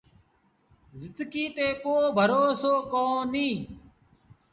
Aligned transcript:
زندڪيٚ 1.01 1.53
تي 1.55 1.67
ڪو 1.83 1.95
ڀروسو 2.17 2.73
ڪونهي۔ 2.91 3.49